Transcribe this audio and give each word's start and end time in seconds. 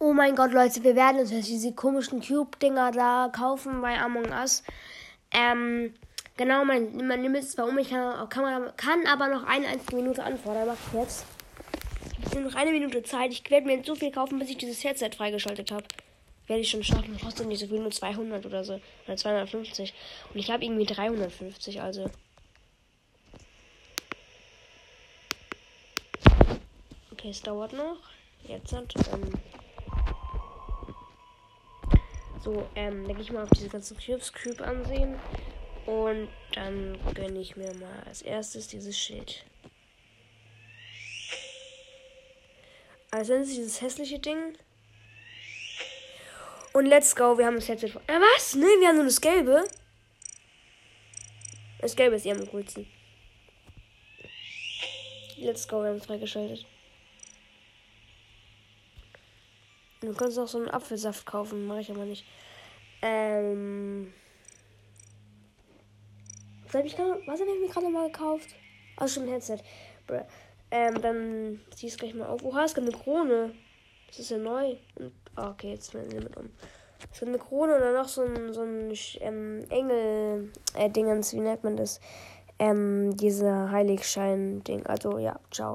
Oh 0.00 0.12
mein 0.12 0.34
Gott, 0.34 0.52
Leute, 0.52 0.82
wir 0.82 0.96
werden 0.96 1.20
uns 1.20 1.30
jetzt 1.30 1.48
diese 1.48 1.72
komischen 1.72 2.20
Cube-Dinger 2.20 2.90
da 2.90 3.30
kaufen 3.32 3.80
bei 3.80 3.96
Among 3.98 4.28
Us. 4.30 4.64
Ähm, 5.30 5.94
genau, 6.36 6.64
mein, 6.64 7.06
mein 7.06 7.22
Limit 7.22 7.44
ist 7.44 7.56
bei 7.56 7.62
um. 7.62 7.78
Ich 7.78 7.90
kann, 7.90 8.28
kann, 8.28 8.72
kann 8.76 9.06
aber 9.06 9.28
noch 9.28 9.44
eine 9.44 9.68
einzige 9.68 9.96
Minute 9.96 10.24
anfordern. 10.24 10.66
Mach 10.66 10.74
ich 10.74 11.00
jetzt. 11.00 11.26
Ich 12.18 12.30
habe 12.32 12.40
noch 12.40 12.56
eine 12.56 12.72
Minute 12.72 13.04
Zeit. 13.04 13.30
Ich 13.30 13.48
werde 13.50 13.66
mir 13.66 13.76
jetzt 13.76 13.86
so 13.86 13.94
viel 13.94 14.10
kaufen, 14.10 14.38
bis 14.40 14.50
ich 14.50 14.56
dieses 14.56 14.82
Headset 14.82 15.10
freigeschaltet 15.16 15.70
habe. 15.70 15.84
Werde 16.48 16.62
ich 16.62 16.70
schon 16.70 16.82
schaffen. 16.82 17.16
Kostet 17.20 17.46
nicht 17.46 17.60
so 17.60 17.68
viel, 17.68 17.78
nur 17.78 17.92
200 17.92 18.44
oder 18.44 18.64
so. 18.64 18.80
Oder 19.06 19.16
250. 19.16 19.94
Und 20.32 20.40
ich 20.40 20.50
habe 20.50 20.64
irgendwie 20.64 20.86
350, 20.86 21.80
also. 21.80 22.10
Okay, 27.12 27.30
es 27.30 27.42
dauert 27.42 27.72
noch. 27.72 27.98
Jetzt 28.46 28.72
hat. 28.72 28.92
Ähm, 29.12 29.32
so, 32.44 32.68
ähm, 32.74 33.06
denke 33.06 33.22
ich 33.22 33.32
mal 33.32 33.42
auf 33.42 33.50
diese 33.50 33.68
ganzen 33.68 33.96
Cubes 33.96 34.32
Cube 34.32 34.62
ansehen. 34.62 35.16
Und 35.86 36.28
dann 36.52 36.98
gönne 37.14 37.40
ich 37.40 37.56
mir 37.56 37.72
mal 37.74 38.02
als 38.06 38.22
erstes 38.22 38.68
dieses 38.68 38.98
Schild. 38.98 39.44
Also 43.10 43.34
das 43.34 43.48
ist 43.48 43.56
dieses 43.56 43.80
hässliche 43.80 44.18
Ding. 44.18 44.56
Und 46.72 46.86
let's 46.86 47.14
go, 47.14 47.38
wir 47.38 47.46
haben 47.46 47.54
das 47.56 47.68
Headset. 47.68 47.92
Äh, 48.08 48.20
was? 48.34 48.54
Ne, 48.56 48.66
wir 48.66 48.88
haben 48.88 48.96
nur 48.96 49.04
das 49.04 49.20
Gelbe. 49.20 49.68
Das 51.80 51.94
Gelbe 51.94 52.16
ist 52.16 52.26
eher 52.26 52.34
am 52.34 52.48
coolsten. 52.48 52.86
Let's 55.36 55.68
go, 55.68 55.82
wir 55.82 55.90
haben 55.90 55.98
es 55.98 56.06
freigeschaltet. 56.06 56.66
Du 60.04 60.14
kannst 60.14 60.38
auch 60.38 60.48
so 60.48 60.58
einen 60.58 60.70
Apfelsaft 60.70 61.26
kaufen, 61.26 61.66
mache 61.66 61.80
ich 61.80 61.90
aber 61.90 62.04
nicht. 62.04 62.24
Ähm. 63.02 64.12
Was 66.66 66.74
habe 66.74 66.86
ich, 66.86 66.98
hab 66.98 67.18
ich 67.18 67.60
mir 67.60 67.68
gerade 67.68 67.88
mal 67.88 68.06
gekauft? 68.10 68.48
Ah, 68.96 69.06
schon 69.06 69.24
ein 69.24 69.28
Headset. 69.30 69.58
Ähm, 70.70 71.00
dann 71.00 71.60
zieh 71.74 71.86
es 71.86 71.96
gleich 71.96 72.14
mal 72.14 72.26
auf. 72.26 72.44
Oha, 72.44 72.64
es 72.64 72.74
gibt 72.74 72.88
eine 72.88 72.96
Krone. 72.96 73.54
Das 74.08 74.18
ist 74.18 74.30
ja 74.30 74.38
neu. 74.38 74.76
Und, 74.96 75.12
oh, 75.36 75.42
okay, 75.50 75.72
jetzt 75.72 75.94
mal 75.94 76.04
mit 76.04 76.36
um. 76.36 76.50
Es 77.12 77.20
gibt 77.20 77.28
eine 77.28 77.38
Krone 77.38 77.76
oder 77.76 77.92
noch 77.92 78.08
so 78.08 78.22
ein, 78.22 78.52
so 78.52 78.62
ein 78.62 78.92
ähm, 79.20 79.64
Engel, 79.70 80.50
äh, 80.74 80.90
wie 80.92 81.40
nennt 81.40 81.64
man 81.64 81.76
das? 81.76 82.00
Ähm, 82.58 83.16
diese 83.16 83.70
Heiligschein-Ding. 83.70 84.86
Also, 84.86 85.18
ja, 85.18 85.38
ciao. 85.50 85.72